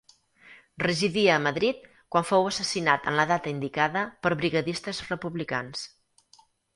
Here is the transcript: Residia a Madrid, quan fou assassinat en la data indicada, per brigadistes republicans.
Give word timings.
Residia 0.83 1.33
a 1.33 1.41
Madrid, 1.47 1.83
quan 2.15 2.25
fou 2.29 2.49
assassinat 2.51 3.05
en 3.11 3.19
la 3.19 3.25
data 3.33 3.53
indicada, 3.55 4.03
per 4.23 4.31
brigadistes 4.41 5.03
republicans. 5.11 5.85